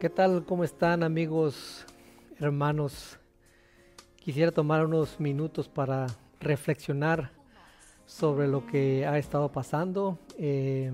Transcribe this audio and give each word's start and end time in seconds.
¿Qué 0.00 0.08
tal? 0.08 0.44
¿Cómo 0.44 0.62
están 0.62 1.02
amigos, 1.02 1.84
hermanos? 2.38 3.18
Quisiera 4.14 4.52
tomar 4.52 4.86
unos 4.86 5.18
minutos 5.18 5.68
para 5.68 6.06
reflexionar 6.38 7.32
sobre 8.06 8.46
lo 8.46 8.64
que 8.64 9.04
ha 9.04 9.18
estado 9.18 9.50
pasando. 9.50 10.16
Eh, 10.38 10.92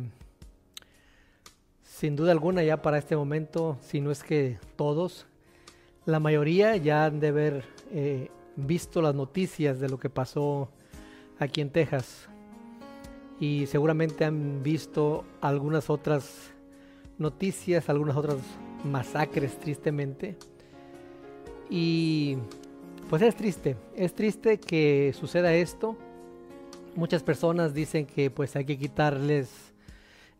sin 1.83 2.17
duda 2.17 2.33
alguna 2.33 2.63
ya 2.63 2.81
para 2.81 2.97
este 2.97 3.15
momento, 3.15 3.77
si 3.83 4.01
no 4.01 4.11
es 4.11 4.23
que 4.23 4.59
todos, 4.75 5.27
la 6.07 6.19
mayoría 6.19 6.75
ya 6.79 7.05
han 7.05 7.21
de 7.21 7.29
haber 7.29 7.65
eh, 7.91 8.31
visto 8.57 9.03
las 9.03 9.15
noticias 9.15 9.81
de 9.81 9.91
lo 9.91 10.01
que 10.01 10.09
pasó 10.09 10.71
aquí 11.39 11.61
en 11.61 11.69
Texas 11.69 12.31
y 13.39 13.67
seguramente 13.67 14.25
han 14.25 14.63
visto 14.63 15.27
algunas 15.43 15.91
otras 15.91 16.55
noticias, 17.19 17.91
algunas 17.91 18.17
otras 18.17 18.39
masacres 18.85 19.59
tristemente. 19.59 20.37
Y 21.71 22.37
pues 23.09 23.23
es 23.23 23.35
triste, 23.35 23.77
es 23.97 24.15
triste 24.15 24.59
que 24.59 25.15
suceda 25.19 25.55
esto. 25.55 25.97
Muchas 26.95 27.23
personas 27.23 27.75
dicen 27.75 28.07
que 28.07 28.31
pues 28.31 28.55
hay 28.57 28.65
que 28.65 28.79
quitarles 28.79 29.51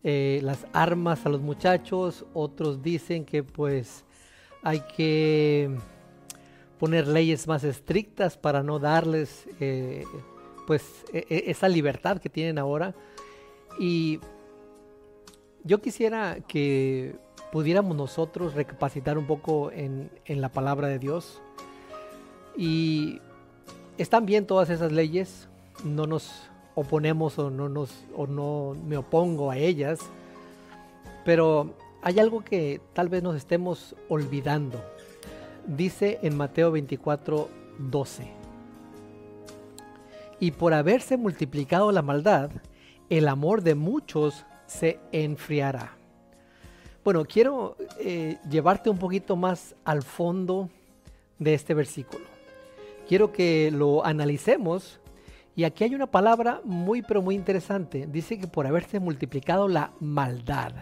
eh, 0.03 0.41
las 0.43 0.67
armas 0.73 1.25
a 1.27 1.31
los 1.31 1.41
muchachos, 1.41 2.25
otros 2.35 2.83
dicen 2.83 3.25
que 3.25 3.43
pues 3.43 4.05
hay 4.63 4.81
que 4.97 5.71
poner 6.79 7.09
leyes 7.09 7.49
más 7.49 7.65
estrictas 7.65 8.37
para 8.37 8.63
no 8.63 8.79
darles 8.79 9.47
eh, 9.61 10.05
pues 10.67 11.05
e, 11.13 11.27
e, 11.29 11.51
esa 11.51 11.69
libertad 11.69 12.19
que 12.19 12.29
tienen 12.29 12.59
ahora. 12.59 12.95
Y 13.79 14.21
yo 15.65 15.81
quisiera 15.81 16.39
que 16.47 17.17
pudiéramos 17.55 17.97
nosotros 17.97 18.55
recapacitar 18.55 19.17
un 19.17 19.29
poco 19.29 19.71
en, 19.71 20.11
la 20.27 20.49
palabra 20.49 20.89
de 20.89 20.99
Dios. 20.99 21.41
Y 22.57 23.21
están 23.97 24.27
bien 24.27 24.45
todas 24.45 24.71
esas 24.71 24.91
leyes, 24.91 25.47
no 25.85 26.09
nos 26.09 26.51
oponemos 26.75 27.39
o 27.39 27.51
no 27.51 27.69
nos 27.69 28.07
o 28.17 28.27
no 28.27 28.75
me 28.85 28.97
opongo 28.97 29.53
a 29.53 29.57
ellas, 29.57 30.01
pero 31.25 31.77
hay 32.03 32.19
algo 32.19 32.43
que 32.43 32.81
tal 32.93 33.09
vez 33.09 33.23
nos 33.23 33.37
estemos 33.37 33.95
olvidando. 34.09 34.85
Dice 35.65 36.19
en 36.23 36.37
Mateo 36.37 36.73
24, 36.73 37.49
12. 37.79 38.33
Y 40.41 40.51
por 40.51 40.75
haberse 40.75 41.17
multiplicado 41.17 41.93
la 41.93 42.03
maldad, 42.03 42.51
el 43.11 43.29
amor 43.29 43.63
de 43.63 43.77
muchos 43.77 44.45
se 44.67 44.99
enfriará. 45.13 45.93
Bueno, 47.05 47.27
quiero 47.27 47.77
eh, 48.01 48.39
llevarte 48.49 48.89
un 48.89 48.97
poquito 48.97 49.37
más 49.37 49.75
al 49.85 50.03
fondo 50.03 50.71
de 51.39 51.53
este 51.53 51.75
versículo. 51.75 52.25
Quiero 53.07 53.31
que 53.31 53.71
lo 53.71 54.07
analicemos 54.07 55.01
y 55.55 55.65
aquí 55.65 55.85
hay 55.85 55.95
una 55.95 56.07
palabra 56.07 56.63
muy 56.65 57.03
pero 57.03 57.21
muy 57.21 57.35
interesante. 57.35 58.09
Dice 58.11 58.39
que 58.39 58.47
por 58.47 58.67
haberse 58.67 59.01
multiplicado 59.01 59.69
la 59.69 59.93
maldad. 60.01 60.73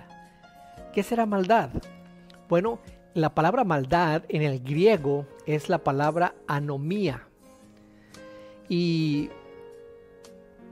¿Qué 0.94 1.02
será 1.02 1.26
maldad? 1.26 1.70
Bueno, 2.48 2.78
la 3.14 3.34
palabra 3.34 3.64
maldad 3.64 4.22
en 4.28 4.42
el 4.42 4.60
griego 4.60 5.26
es 5.44 5.68
la 5.68 5.78
palabra 5.78 6.36
anomía. 6.46 7.26
Y 8.68 9.28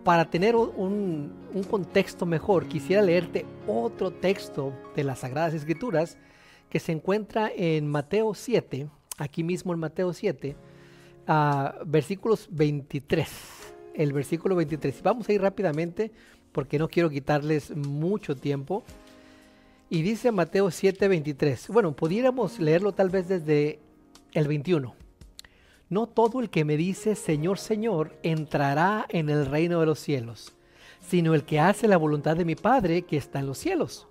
para 0.05 0.31
tener 0.31 0.57
un, 0.57 1.33
contexto 1.71 2.27
mejor, 2.27 2.67
quisiera 2.67 3.03
leerte 3.03 3.45
otro 3.67 4.11
texto 4.11 4.73
de 4.97 5.05
las 5.05 5.21
Sagradas 5.21 5.55
Escrituras 5.55 6.17
que 6.69 6.81
se 6.81 6.93
encuentra 6.93 7.51
en 7.55 7.87
Mateo 7.87 8.35
7, 8.35 8.89
aquí 9.19 9.45
mismo 9.45 9.73
en 9.73 9.81
Mateo 9.81 10.13
7, 10.13 10.57
versículos 11.85 12.49
23. 12.51 13.29
El 13.95 14.13
versículo 14.13 14.55
23. 14.57 15.03
Vamos 15.03 15.29
a 15.29 15.33
ir 15.33 15.43
rápidamente 15.43 16.13
porque 16.53 16.79
no 16.79 16.89
quiero 16.89 17.11
quitarles 17.11 17.75
mucho 17.77 18.37
tiempo. 18.37 18.85
Y 19.91 20.03
dice 20.03 20.31
Mateo 20.31 20.71
7, 20.71 21.09
23. 21.09 21.69
Bueno, 21.69 21.95
pudiéramos 21.95 22.61
leerlo 22.61 22.93
tal 22.93 23.11
vez 23.11 23.29
desde 23.29 23.81
el 24.33 24.47
21. 24.47 24.95
No 25.91 26.07
todo 26.07 26.39
el 26.39 26.51
que 26.51 26.65
me 26.65 26.77
dice 26.77 27.17
Señor, 27.17 27.59
Señor 27.59 28.17
entrará 28.23 29.07
en 29.09 29.29
el 29.29 29.47
reino 29.47 29.81
de 29.81 29.87
los 29.87 29.99
cielos, 29.99 30.55
sino 31.01 31.35
el 31.35 31.43
que 31.43 31.59
hace 31.59 31.89
la 31.89 31.97
voluntad 31.97 32.37
de 32.37 32.45
mi 32.45 32.55
Padre 32.55 33.03
que 33.03 33.17
está 33.17 33.41
en 33.41 33.47
los 33.49 33.59
cielos. 33.59 34.07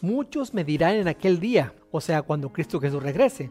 Muchos 0.00 0.54
me 0.54 0.64
dirán 0.64 0.94
en 0.94 1.08
aquel 1.08 1.38
día, 1.38 1.74
o 1.90 2.00
sea, 2.00 2.22
cuando 2.22 2.48
Cristo 2.48 2.80
Jesús 2.80 3.02
regrese, 3.02 3.50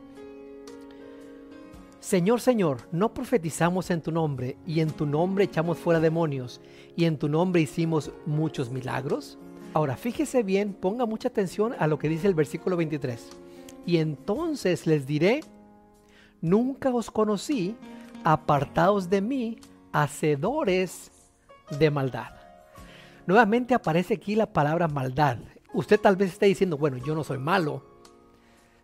Señor, 1.99 2.41
Señor, 2.41 2.77
¿no 2.91 3.13
profetizamos 3.13 3.91
en 3.91 4.01
tu 4.01 4.11
nombre 4.11 4.57
y 4.65 4.79
en 4.79 4.89
tu 4.89 5.05
nombre 5.05 5.43
echamos 5.43 5.77
fuera 5.77 5.99
demonios 5.99 6.61
y 6.95 7.05
en 7.05 7.19
tu 7.19 7.29
nombre 7.29 7.61
hicimos 7.61 8.11
muchos 8.25 8.71
milagros? 8.71 9.37
Ahora, 9.75 9.95
fíjese 9.95 10.41
bien, 10.41 10.73
ponga 10.73 11.05
mucha 11.05 11.27
atención 11.27 11.75
a 11.77 11.85
lo 11.85 11.99
que 11.99 12.09
dice 12.09 12.25
el 12.25 12.33
versículo 12.33 12.77
23. 12.77 13.29
Y 13.85 13.97
entonces 13.97 14.87
les 14.87 15.05
diré, 15.05 15.41
nunca 16.41 16.89
os 16.89 17.11
conocí, 17.11 17.75
apartados 18.23 19.09
de 19.09 19.21
mí, 19.21 19.57
hacedores 19.91 21.11
de 21.77 21.91
maldad. 21.91 22.31
Nuevamente 23.25 23.73
aparece 23.73 24.15
aquí 24.15 24.35
la 24.35 24.51
palabra 24.51 24.87
maldad. 24.87 25.37
Usted 25.73 25.99
tal 25.99 26.15
vez 26.15 26.33
esté 26.33 26.47
diciendo, 26.47 26.77
bueno, 26.77 26.97
yo 26.97 27.13
no 27.13 27.23
soy 27.23 27.37
malo, 27.37 27.83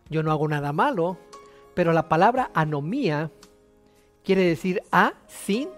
yo 0.08 0.22
no 0.22 0.30
hago 0.30 0.46
nada 0.46 0.72
malo, 0.72 1.18
pero 1.74 1.92
la 1.92 2.08
palabra 2.08 2.50
anomía 2.54 3.30
quiere 4.24 4.44
decir 4.44 4.82
a 4.92 5.14
sin 5.26 5.68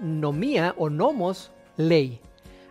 nomía 0.00 0.74
o 0.78 0.88
nomos 0.88 1.50
ley. 1.76 2.20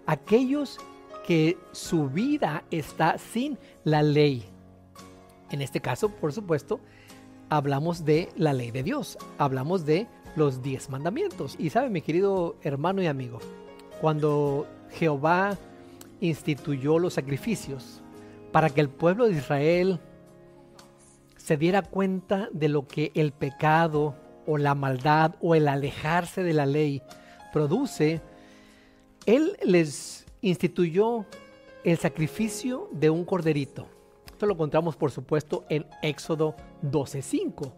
Aquellos 0.05 0.79
que 1.25 1.57
su 1.71 2.09
vida 2.09 2.63
está 2.71 3.17
sin 3.17 3.57
la 3.83 4.01
ley. 4.03 4.45
En 5.49 5.61
este 5.61 5.81
caso, 5.81 6.09
por 6.09 6.33
supuesto, 6.33 6.79
hablamos 7.51 8.05
de 8.05 8.29
la 8.37 8.53
ley 8.53 8.71
de 8.71 8.81
Dios, 8.81 9.17
hablamos 9.37 9.85
de 9.85 10.07
los 10.37 10.63
diez 10.63 10.89
mandamientos. 10.89 11.57
Y 11.59 11.69
sabe, 11.69 11.89
mi 11.89 12.01
querido 12.01 12.55
hermano 12.63 13.01
y 13.01 13.07
amigo, 13.07 13.39
cuando 13.99 14.65
Jehová 14.91 15.57
instituyó 16.21 16.97
los 16.97 17.15
sacrificios 17.15 18.01
para 18.53 18.69
que 18.69 18.79
el 18.79 18.87
pueblo 18.87 19.27
de 19.27 19.33
Israel 19.33 19.99
se 21.35 21.57
diera 21.57 21.81
cuenta 21.81 22.47
de 22.53 22.69
lo 22.69 22.87
que 22.87 23.11
el 23.15 23.33
pecado 23.33 24.15
o 24.47 24.57
la 24.57 24.73
maldad 24.73 25.35
o 25.41 25.53
el 25.53 25.67
alejarse 25.67 26.43
de 26.43 26.53
la 26.53 26.65
ley 26.65 27.01
produce, 27.51 28.21
Él 29.25 29.57
les 29.61 30.25
instituyó 30.39 31.25
el 31.83 31.97
sacrificio 31.97 32.87
de 32.93 33.09
un 33.09 33.25
corderito 33.25 33.89
lo 34.45 34.53
encontramos, 34.53 34.95
por 34.95 35.11
supuesto, 35.11 35.65
en 35.69 35.85
Éxodo 36.01 36.55
12.5. 36.83 37.73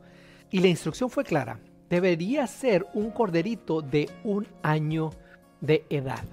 Y 0.52 0.60
la 0.60 0.68
instrucción 0.68 1.10
fue 1.10 1.24
clara. 1.24 1.60
Debería 1.90 2.48
ser 2.48 2.86
un 2.94 3.12
corderito 3.12 3.82
de 3.82 4.10
un 4.24 4.48
año 4.62 5.12
de 5.62 5.86
edad. 5.90 6.24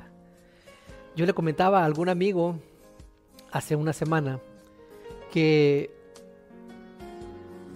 Yo 1.16 1.26
le 1.26 1.32
comentaba 1.32 1.82
a 1.82 1.84
algún 1.84 2.08
amigo 2.08 2.58
hace 3.52 3.76
una 3.76 3.92
semana 3.92 4.40
que, 5.32 5.90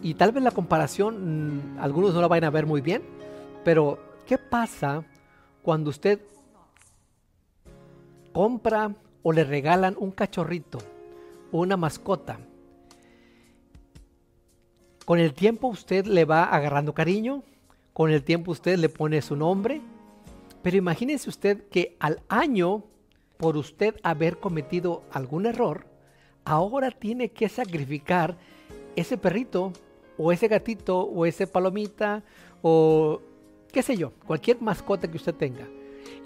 y 0.03 0.15
tal 0.15 0.33
vez 0.33 0.43
la 0.43 0.51
comparación, 0.51 1.75
mm, 1.75 1.79
algunos 1.79 2.15
no 2.15 2.21
la 2.21 2.29
vayan 2.29 2.45
a 2.45 2.51
ver 2.51 2.67
muy 2.67 2.81
bien, 2.81 3.03
pero 3.65 3.99
¿qué 4.27 4.39
pasa 4.39 5.05
cuando 5.63 5.91
usted 5.91 6.21
compra 8.33 8.95
o 9.23 9.33
le 9.33 9.45
regalan 9.45 9.97
un 9.99 10.11
cachorrito 10.11 10.79
una 11.61 11.77
mascota. 11.77 12.39
Con 15.05 15.19
el 15.19 15.35
tiempo 15.35 15.69
usted 15.69 16.06
le 16.06 16.25
va 16.25 16.45
agarrando 16.45 16.95
cariño, 16.95 17.45
con 17.93 18.11
el 18.11 18.25
tiempo 18.25 18.51
usted 18.51 18.77
le 18.79 18.89
pone 18.89 19.23
su 19.23 19.37
nombre, 19.37 19.81
pero 20.62 20.77
imagínese 20.77 21.29
usted 21.29 21.69
que 21.69 21.97
al 22.01 22.21
año, 22.29 22.83
por 23.37 23.56
usted 23.56 23.95
haber 24.03 24.39
cometido 24.39 25.05
algún 25.12 25.47
error, 25.47 25.87
ahora 26.45 26.91
tiene 26.91 27.29
que 27.29 27.49
sacrificar 27.49 28.37
ese 28.97 29.17
perrito 29.17 29.73
o 30.19 30.33
ese 30.33 30.49
gatito 30.49 31.00
o 31.03 31.27
ese 31.27 31.47
palomita 31.47 32.25
o 32.62 33.21
qué 33.73 33.83
sé 33.83 33.97
yo, 33.97 34.12
cualquier 34.27 34.61
mascota 34.61 35.09
que 35.09 35.19
usted 35.19 35.35
tenga. 35.35 35.69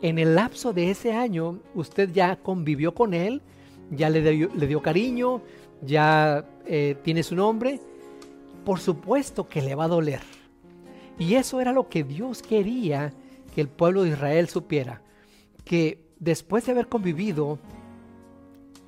En 0.00 0.18
el 0.18 0.34
lapso 0.34 0.72
de 0.72 0.90
ese 0.90 1.12
año 1.12 1.58
usted 1.74 2.10
ya 2.12 2.36
convivió 2.36 2.94
con 2.94 3.12
él, 3.12 3.42
ya 3.90 4.10
le 4.10 4.22
dio, 4.22 4.82
cariño, 4.82 5.42
ya 5.82 6.44
eh, 6.66 6.96
tiene 7.02 7.22
su 7.22 7.34
nombre, 7.34 7.80
por 8.64 8.80
supuesto 8.80 9.48
que 9.48 9.62
le 9.62 9.74
va 9.74 9.84
a 9.84 9.88
doler. 9.88 10.20
Y 11.18 11.34
eso 11.34 11.60
era 11.60 11.72
lo 11.72 11.88
que 11.88 12.04
Dios 12.04 12.42
quería 12.42 13.12
que 13.54 13.60
el 13.60 13.68
pueblo 13.68 14.02
de 14.02 14.10
Israel 14.10 14.48
supiera, 14.48 15.02
que 15.64 16.06
después 16.18 16.66
de 16.66 16.72
haber 16.72 16.88
convivido 16.88 17.58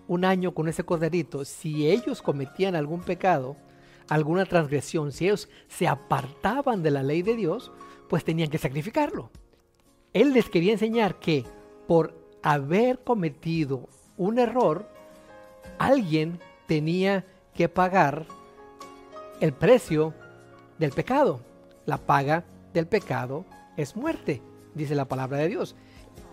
un 0.06 0.24
año 0.24 0.52
con 0.54 0.68
ese 0.68 0.84
corderito, 0.84 1.44
si 1.44 1.88
ellos 1.88 2.22
cometían 2.22 2.74
algún 2.74 3.00
pecado, 3.00 3.56
alguna 4.08 4.44
transgresión, 4.44 5.12
si 5.12 5.26
ellos 5.26 5.48
se 5.68 5.86
apartaban 5.86 6.82
de 6.82 6.90
la 6.90 7.02
ley 7.02 7.22
de 7.22 7.36
Dios, 7.36 7.72
pues 8.08 8.24
tenían 8.24 8.50
que 8.50 8.58
sacrificarlo. 8.58 9.30
Él 10.12 10.32
les 10.32 10.50
quería 10.50 10.72
enseñar 10.72 11.20
que 11.20 11.44
por 11.86 12.14
haber 12.42 12.98
cometido 13.00 13.88
un 14.20 14.38
error, 14.38 14.86
alguien 15.78 16.38
tenía 16.66 17.24
que 17.54 17.70
pagar 17.70 18.26
el 19.40 19.54
precio 19.54 20.12
del 20.78 20.92
pecado. 20.92 21.40
La 21.86 21.96
paga 21.96 22.44
del 22.74 22.86
pecado 22.86 23.46
es 23.78 23.96
muerte, 23.96 24.42
dice 24.74 24.94
la 24.94 25.06
palabra 25.06 25.38
de 25.38 25.48
Dios. 25.48 25.74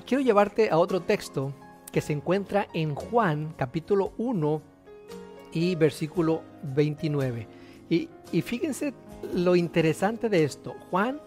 Quiero 0.06 0.22
llevarte 0.22 0.70
a 0.70 0.78
otro 0.78 1.00
texto 1.00 1.54
que 1.94 2.02
se 2.02 2.12
encuentra 2.12 2.68
en 2.74 2.94
Juan 2.94 3.54
capítulo 3.56 4.12
1 4.18 4.62
y 5.54 5.76
versículo 5.76 6.42
29. 6.64 7.48
Y, 7.90 8.10
y 8.34 8.42
fíjense 8.42 8.94
lo 9.34 9.56
interesante 9.56 10.28
de 10.28 10.44
esto. 10.44 10.76
Juan 10.92 11.22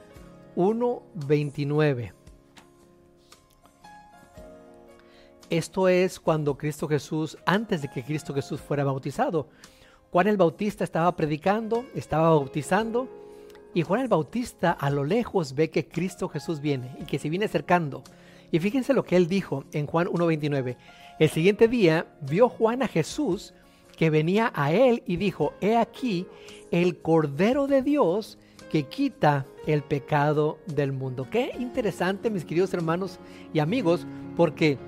1, 0.57 1.03
29. 1.27 2.20
Esto 5.51 5.89
es 5.89 6.21
cuando 6.21 6.57
Cristo 6.57 6.87
Jesús, 6.87 7.37
antes 7.45 7.83
de 7.83 7.89
que 7.89 8.05
Cristo 8.05 8.33
Jesús 8.33 8.61
fuera 8.61 8.85
bautizado, 8.85 9.49
Juan 10.13 10.29
el 10.29 10.37
Bautista 10.37 10.85
estaba 10.85 11.15
predicando, 11.17 11.85
estaba 11.93 12.31
bautizando, 12.31 13.09
y 13.75 13.83
Juan 13.83 14.03
el 14.03 14.09
Bautista 14.09 14.71
a 14.71 14.91
lo 14.91 15.05
lejos 15.05 15.55
ve 15.57 15.69
que 15.69 15.89
Cristo 15.89 16.29
Jesús 16.29 16.61
viene 16.61 16.97
y 17.01 17.05
que 17.05 17.19
se 17.19 17.29
viene 17.29 17.47
acercando. 17.47 18.05
Y 18.53 18.61
fíjense 18.61 18.95
lo 18.95 19.03
que 19.03 19.17
él 19.17 19.27
dijo 19.27 19.65
en 19.73 19.87
Juan 19.87 20.07
1.29. 20.07 20.77
El 21.19 21.29
siguiente 21.31 21.67
día 21.67 22.07
vio 22.21 22.49
Juan 22.49 22.83
a 22.83 22.89
Jesús 22.89 23.53
que 23.97 24.09
venía 24.09 24.53
a 24.55 24.73
él 24.73 25.03
y 25.05 25.17
dijo, 25.17 25.53
he 25.61 25.77
aquí 25.77 26.29
el 26.71 26.99
Cordero 26.99 27.67
de 27.67 27.83
Dios 27.83 28.39
que 28.71 28.85
quita 28.85 29.47
el 29.67 29.83
pecado 29.83 30.59
del 30.67 30.93
mundo. 30.93 31.27
Qué 31.29 31.53
interesante, 31.59 32.31
mis 32.31 32.45
queridos 32.45 32.73
hermanos 32.73 33.19
y 33.53 33.59
amigos, 33.59 34.07
porque 34.37 34.79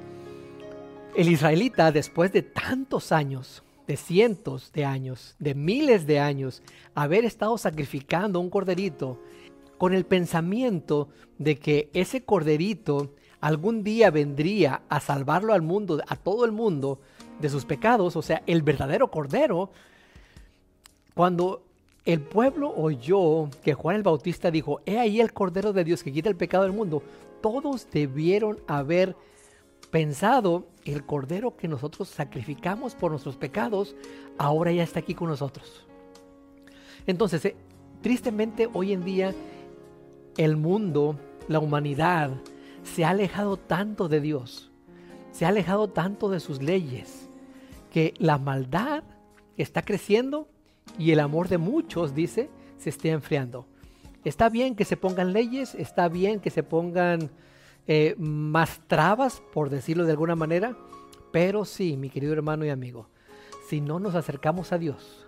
el 1.15 1.29
israelita, 1.29 1.93
después 1.93 2.33
de 2.33 2.43
tantos 2.43 3.13
años, 3.13 3.63
de 3.87 3.97
cientos 3.97 4.73
de 4.73 4.85
años, 4.85 5.35
de 5.39 5.55
miles 5.55 6.07
de 6.07 6.21
años, 6.21 6.63
haber 6.95 7.25
estado 7.25 7.59
sacrificando 7.59 8.41
un 8.41 8.51
corderito, 8.51 9.21
con 9.77 9.95
el 9.95 10.07
pensamiento 10.07 11.09
de 11.39 11.59
que 11.59 11.91
ese 11.93 12.25
corderito 12.25 13.15
algún 13.41 13.83
día 13.83 14.11
vendría 14.11 14.83
a 14.89 15.01
salvarlo 15.01 15.53
al 15.53 15.63
mundo, 15.63 16.01
a 16.07 16.17
todo 16.17 16.45
el 16.45 16.53
mundo, 16.53 17.01
de 17.41 17.49
sus 17.49 17.65
pecados, 17.65 18.15
o 18.15 18.23
sea, 18.23 18.43
el 18.47 18.63
verdadero 18.63 19.11
cordero, 19.11 19.71
cuando 21.15 21.65
el 22.05 22.21
pueblo 22.21 22.73
oyó 22.75 23.51
que 23.63 23.75
Juan 23.75 23.97
el 23.97 24.03
Bautista 24.03 24.51
dijo, 24.51 24.81
he 24.87 24.99
ahí 24.99 25.21
el 25.21 25.33
cordero 25.33 25.73
de 25.73 25.85
Dios 25.85 26.03
que 26.03 26.13
quita 26.13 26.29
el 26.29 26.37
pecado 26.37 26.63
del 26.63 26.73
mundo, 26.73 27.03
todos 27.41 27.89
debieron 27.91 28.61
haber 28.69 29.17
pensado, 29.93 30.67
el 30.87 31.05
cordero 31.05 31.55
que 31.55 31.69
nosotros 31.69 32.09
sacrificamos 32.09 32.95
por 32.95 33.11
nuestros 33.11 33.37
pecados, 33.37 33.95
ahora 34.39 34.73
ya 34.73 34.83
está 34.83 35.01
aquí 35.01 35.15
con 35.15 35.29
nosotros. 35.29 35.87
Entonces, 37.07 37.45
eh, 37.45 37.57
tristemente 38.01 38.71
hoy 38.73 38.95
en 38.95 39.05
día, 39.05 39.35
el 40.39 40.57
mundo, 40.57 41.21
la 41.47 41.61
humanidad, 41.61 42.31
se 42.83 43.05
ha 43.05 43.11
alejado 43.11 43.59
tanto 43.59 44.09
de 44.09 44.23
Dios, 44.23 44.73
se 45.31 45.45
ha 45.45 45.49
alejado 45.49 45.89
tanto 45.89 46.31
de 46.31 46.41
sus 46.41 46.63
leyes, 46.63 47.29
que 47.93 48.15
la 48.17 48.39
maldad 48.39 49.05
está 49.59 49.83
creciendo 49.83 50.49
y 50.99 51.11
el 51.13 51.21
amor 51.21 51.49
de 51.49 51.59
muchos, 51.59 52.15
dice, 52.15 52.49
se 52.79 52.89
está 52.89 53.09
enfriando. 53.09 53.67
Está 54.25 54.49
bien 54.49 54.75
que 54.75 54.87
se 54.87 54.97
pongan 54.97 55.35
leyes, 55.35 55.75
está 55.75 56.09
bien 56.09 56.41
que 56.41 56.49
se 56.49 56.63
pongan 56.63 57.31
eh, 57.87 58.15
más 58.19 58.81
trabas, 58.87 59.43
por 59.53 59.71
decirlo 59.71 60.05
de 60.05 60.13
alguna 60.13 60.37
manera, 60.37 60.77
pero 61.33 61.65
sí, 61.65 61.97
mi 61.97 62.11
querido 62.11 62.33
hermano 62.33 62.65
y 62.65 62.71
amigo, 62.71 63.09
si 63.69 63.81
no 63.81 63.99
nos 63.99 64.15
acercamos 64.15 64.73
a 64.73 64.79
Dios, 64.79 65.27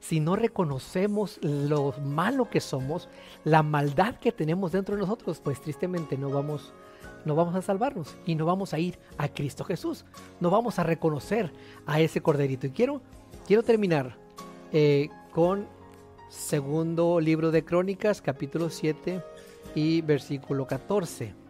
si 0.00 0.20
no 0.20 0.36
reconocemos 0.36 1.38
lo 1.42 1.92
malo 2.04 2.48
que 2.50 2.60
somos, 2.60 3.08
la 3.44 3.62
maldad 3.62 4.16
que 4.16 4.32
tenemos 4.32 4.72
dentro 4.72 4.94
de 4.94 5.02
nosotros, 5.02 5.40
pues 5.42 5.60
tristemente 5.60 6.16
no 6.16 6.30
vamos 6.30 6.72
no 7.24 7.34
vamos 7.34 7.56
a 7.56 7.60
salvarnos 7.62 8.16
y 8.24 8.36
no 8.36 8.46
vamos 8.46 8.72
a 8.72 8.78
ir 8.78 9.00
a 9.18 9.28
Cristo 9.28 9.64
Jesús. 9.64 10.04
No 10.38 10.48
vamos 10.48 10.78
a 10.78 10.84
reconocer 10.84 11.52
a 11.84 11.98
ese 12.00 12.20
corderito. 12.20 12.68
Y 12.68 12.70
quiero, 12.70 13.02
quiero 13.48 13.64
terminar 13.64 14.16
eh, 14.72 15.08
con 15.32 15.66
segundo 16.28 17.18
libro 17.18 17.50
de 17.50 17.64
Crónicas, 17.64 18.22
capítulo 18.22 18.70
7 18.70 19.24
y 19.74 20.02
versículo 20.02 20.68
14. 20.68 21.45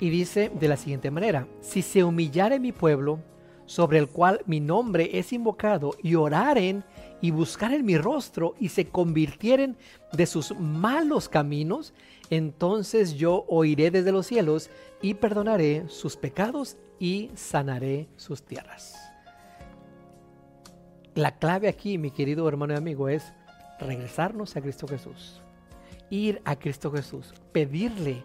Y 0.00 0.08
dice 0.08 0.50
de 0.58 0.66
la 0.66 0.76
siguiente 0.76 1.10
manera, 1.10 1.46
si 1.60 1.82
se 1.82 2.02
humillare 2.02 2.58
mi 2.58 2.72
pueblo, 2.72 3.20
sobre 3.66 3.98
el 3.98 4.08
cual 4.08 4.40
mi 4.46 4.58
nombre 4.58 5.10
es 5.18 5.32
invocado, 5.32 5.92
y 6.02 6.16
oraren 6.16 6.82
y 7.20 7.30
buscaren 7.30 7.84
mi 7.84 7.98
rostro 7.98 8.54
y 8.58 8.70
se 8.70 8.88
convirtieren 8.88 9.76
de 10.12 10.26
sus 10.26 10.58
malos 10.58 11.28
caminos, 11.28 11.94
entonces 12.30 13.14
yo 13.14 13.44
oiré 13.46 13.92
desde 13.92 14.10
los 14.10 14.26
cielos 14.26 14.70
y 15.02 15.14
perdonaré 15.14 15.84
sus 15.88 16.16
pecados 16.16 16.78
y 16.98 17.30
sanaré 17.34 18.08
sus 18.16 18.42
tierras. 18.42 18.96
La 21.14 21.38
clave 21.38 21.68
aquí, 21.68 21.98
mi 21.98 22.10
querido 22.10 22.48
hermano 22.48 22.72
y 22.74 22.76
amigo, 22.76 23.08
es 23.08 23.32
regresarnos 23.78 24.56
a 24.56 24.62
Cristo 24.62 24.88
Jesús. 24.88 25.42
Ir 26.08 26.40
a 26.44 26.56
Cristo 26.56 26.90
Jesús, 26.90 27.34
pedirle 27.52 28.24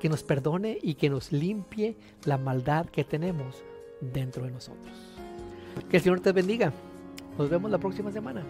que 0.00 0.08
nos 0.08 0.22
perdone 0.22 0.78
y 0.80 0.94
que 0.94 1.10
nos 1.10 1.32
limpie 1.32 1.96
la 2.24 2.38
maldad 2.38 2.86
que 2.86 3.04
tenemos 3.04 3.62
dentro 4.00 4.44
de 4.44 4.50
nosotros. 4.50 4.92
Que 5.88 5.98
el 5.98 6.02
Señor 6.02 6.20
te 6.20 6.32
bendiga. 6.32 6.72
Nos 7.38 7.50
vemos 7.50 7.70
la 7.70 7.78
próxima 7.78 8.12
semana. 8.12 8.44